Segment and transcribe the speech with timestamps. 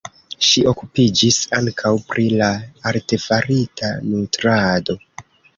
[0.45, 2.49] Ŝi okupiĝis ankaŭ pri la
[2.93, 5.01] artefarita nutrado.